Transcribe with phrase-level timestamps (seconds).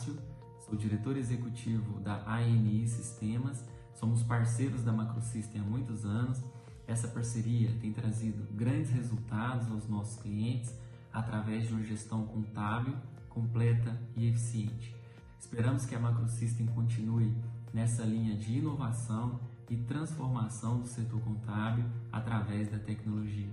[0.00, 3.62] Sou diretor executivo da ANI Sistemas,
[3.92, 6.40] somos parceiros da Macrosystem há muitos anos.
[6.86, 10.74] Essa parceria tem trazido grandes resultados aos nossos clientes
[11.12, 12.96] através de uma gestão contábil,
[13.28, 14.96] completa e eficiente.
[15.38, 17.36] Esperamos que a Macrosystem continue
[17.74, 23.50] nessa linha de inovação e transformação do setor contábil através da tecnologia.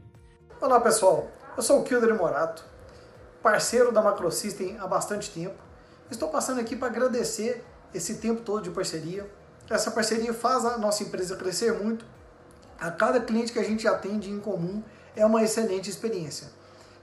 [0.61, 2.63] Olá pessoal, eu sou o Kilder Morato,
[3.43, 5.66] parceiro da Macrosystem há bastante tempo.
[6.09, 9.29] Estou passando aqui para agradecer esse tempo todo de parceria.
[9.69, 12.05] Essa parceria faz a nossa empresa crescer muito.
[12.79, 14.81] A cada cliente que a gente atende em comum
[15.17, 16.47] é uma excelente experiência.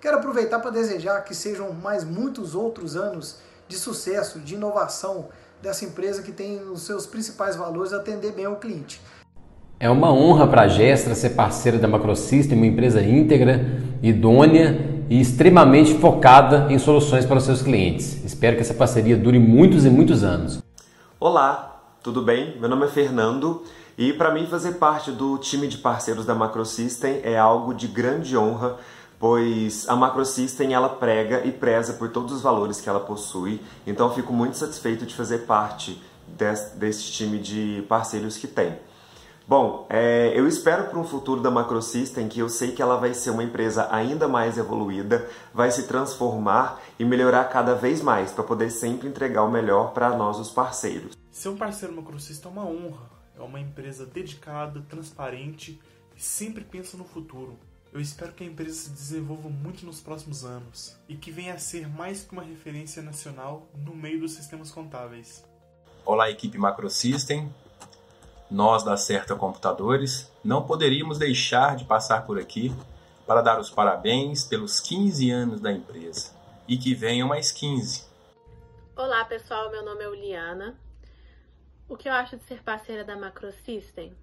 [0.00, 5.28] Quero aproveitar para desejar que sejam mais muitos outros anos de sucesso, de inovação,
[5.60, 9.00] dessa empresa que tem os seus principais valores atender bem ao cliente.
[9.78, 13.60] É uma honra para a Gestra ser parceira da Macrosystem, uma empresa íntegra,
[14.02, 18.24] idônea e extremamente focada em soluções para os seus clientes.
[18.24, 20.62] Espero que essa parceria dure muitos e muitos anos.
[21.20, 22.58] Olá, tudo bem?
[22.58, 23.62] Meu nome é Fernando
[23.96, 28.36] e para mim fazer parte do time de parceiros da Macrosystem é algo de grande
[28.36, 28.76] honra
[29.18, 33.58] pois a Macrosystem ela prega e preza por todos os valores que ela possui.
[33.86, 38.76] Então fico muito satisfeito de fazer parte desse, desse time de parceiros que tem.
[39.46, 43.12] Bom, é, eu espero para um futuro da Macrosystem que eu sei que ela vai
[43.12, 48.42] ser uma empresa ainda mais evoluída, vai se transformar e melhorar cada vez mais para
[48.42, 51.14] poder sempre entregar o melhor para nós, os parceiros.
[51.30, 53.10] Ser um parceiro Macrosystem é uma honra.
[53.36, 55.78] É uma empresa dedicada, transparente
[56.16, 57.58] e sempre pensa no futuro.
[57.92, 61.58] Eu espero que a empresa se desenvolva muito nos próximos anos e que venha a
[61.58, 65.44] ser mais que uma referência nacional no meio dos sistemas contábeis.
[66.06, 67.52] Olá, equipe Macrosystem.
[68.50, 72.70] Nós da Certa Computadores não poderíamos deixar de passar por aqui
[73.26, 76.30] para dar os parabéns pelos 15 anos da empresa
[76.68, 78.04] e que venham mais 15.
[78.94, 79.70] Olá, pessoal.
[79.70, 80.78] Meu nome é Uliana.
[81.88, 84.14] O que eu acho de ser parceira da Macrosystem?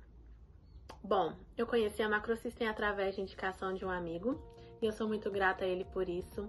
[1.04, 4.40] Bom, eu conheci a Macrosystem através de indicação de um amigo
[4.82, 6.48] e eu sou muito grata a ele por isso.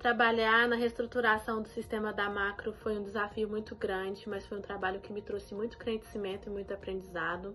[0.00, 4.62] Trabalhar na reestruturação do sistema da Macro foi um desafio muito grande, mas foi um
[4.62, 7.54] trabalho que me trouxe muito crescimento e muito aprendizado.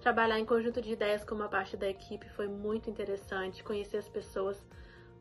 [0.00, 3.64] Trabalhar em conjunto de ideias com uma parte da equipe foi muito interessante.
[3.64, 4.64] Conhecer as pessoas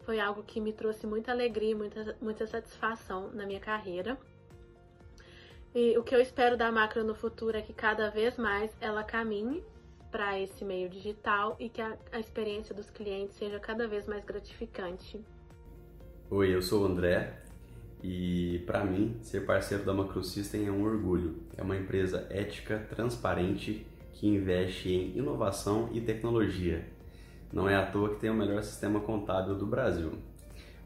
[0.02, 4.16] foi algo que me trouxe muita alegria, muita, muita satisfação na minha carreira.
[5.74, 9.04] E o que eu espero da Macro no futuro é que cada vez mais ela
[9.04, 9.64] caminhe
[10.12, 14.24] para esse meio digital e que a, a, experiência dos clientes seja cada vez mais
[14.24, 15.20] gratificante.
[16.32, 17.40] Oi, eu sou o André
[18.04, 21.38] e para mim ser parceiro da Macrosystem é um orgulho.
[21.58, 26.86] É uma empresa ética, transparente que investe em inovação e tecnologia.
[27.52, 30.12] Não é à toa que tem o melhor sistema contábil do Brasil.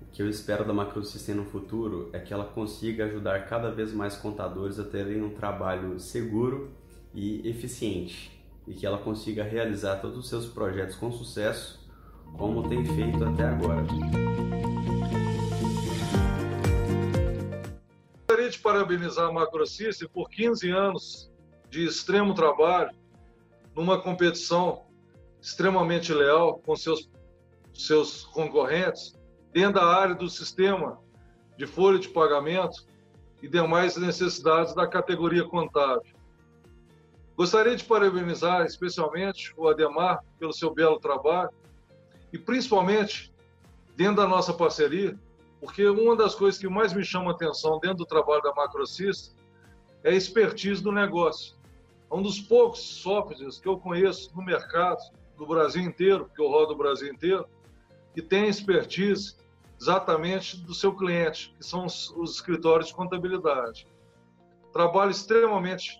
[0.01, 3.91] O que eu espero da Macrosystem no futuro é que ela consiga ajudar cada vez
[3.91, 6.71] mais contadores a terem um trabalho seguro
[7.13, 8.31] e eficiente
[8.65, 11.85] e que ela consiga realizar todos os seus projetos com sucesso,
[12.37, 13.83] como tem feito até agora.
[18.63, 21.31] Parabenizar a Macrosystem por 15 anos
[21.69, 22.95] de extremo trabalho
[23.75, 24.85] numa competição
[25.41, 27.09] extremamente leal com seus,
[27.73, 29.19] seus concorrentes
[29.51, 30.97] dentro da área do sistema
[31.57, 32.87] de folha de pagamento
[33.41, 36.13] e demais necessidades da categoria contábil.
[37.35, 41.51] Gostaria de parabenizar especialmente o Ademar pelo seu belo trabalho
[42.31, 43.33] e principalmente
[43.95, 45.19] dentro da nossa parceria,
[45.63, 49.33] porque uma das coisas que mais me chama atenção dentro do trabalho da Macrosys
[50.03, 51.55] é a expertise do negócio.
[52.11, 54.99] É um dos poucos softwares que eu conheço no mercado
[55.37, 57.47] do Brasil inteiro, porque eu rodo o Brasil inteiro,
[58.13, 59.37] que tem expertise
[59.79, 63.87] exatamente do seu cliente, que são os, os escritórios de contabilidade.
[64.73, 65.97] Trabalho extremamente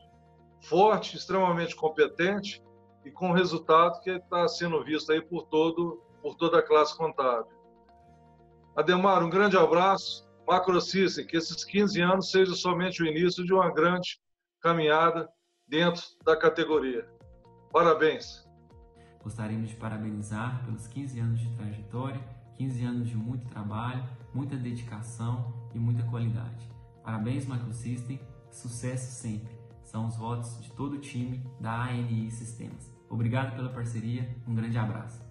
[0.59, 2.62] forte, extremamente competente
[3.06, 7.62] e com resultado que está sendo visto aí por todo por toda a classe contábil.
[8.75, 10.27] Ademar, um grande abraço.
[10.47, 14.19] Macrosystem, que esses 15 anos seja somente o início de uma grande
[14.61, 15.29] caminhada
[15.67, 17.07] dentro da categoria.
[17.71, 18.45] Parabéns.
[19.23, 22.21] Gostaríamos de parabenizar pelos 15 anos de trajetória,
[22.57, 24.03] 15 anos de muito trabalho,
[24.33, 26.69] muita dedicação e muita qualidade.
[27.03, 28.19] Parabéns, Macrosystem,
[28.51, 32.91] sucesso sempre são os votos de todo o time da ANI Sistemas.
[33.07, 35.21] Obrigado pela parceria, um grande abraço.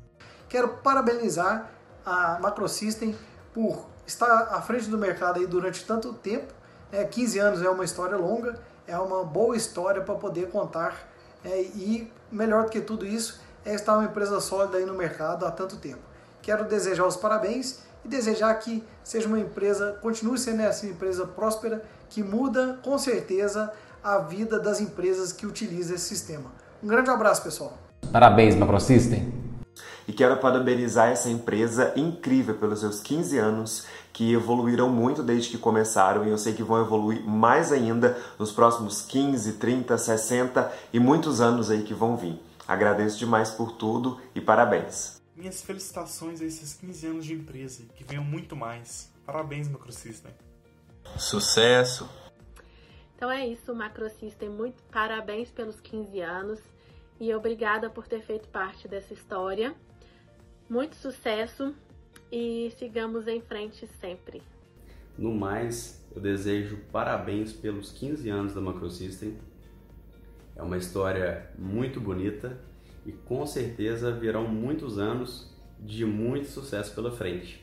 [0.48, 1.68] Quero parabenizar
[2.06, 3.16] a Macrosystem
[3.52, 6.52] por estar à frente do mercado aí durante tanto tempo.
[6.90, 11.08] É, 15 anos é uma história longa, é uma boa história para poder contar.
[11.44, 15.46] É, e melhor do que tudo isso é estar uma empresa sólida aí no mercado
[15.46, 16.00] há tanto tempo.
[16.40, 21.84] Quero desejar os parabéns e desejar que seja uma empresa, continue sendo essa empresa próspera,
[22.08, 23.72] que muda com certeza
[24.02, 26.50] a vida das empresas que utilizam esse sistema.
[26.82, 27.78] Um grande abraço, pessoal.
[28.10, 29.41] Parabéns, Macrosystem.
[30.12, 35.56] E quero parabenizar essa empresa incrível pelos seus 15 anos, que evoluíram muito desde que
[35.56, 41.00] começaram e eu sei que vão evoluir mais ainda nos próximos 15, 30, 60 e
[41.00, 42.38] muitos anos aí que vão vir.
[42.68, 45.18] Agradeço demais por tudo e parabéns.
[45.34, 49.10] Minhas felicitações a esses 15 anos de empresa, que venham muito mais.
[49.24, 50.34] Parabéns, Macrosystem.
[51.16, 52.06] Sucesso!
[53.16, 54.50] Então é isso, Macrosystem.
[54.50, 56.60] Muito parabéns pelos 15 anos
[57.18, 59.74] e obrigada por ter feito parte dessa história.
[60.72, 61.74] Muito sucesso
[62.32, 64.40] e sigamos em frente sempre.
[65.18, 69.36] No mais, eu desejo parabéns pelos 15 anos da Macrosystem.
[70.56, 72.58] É uma história muito bonita
[73.04, 77.62] e com certeza virão muitos anos de muito sucesso pela frente.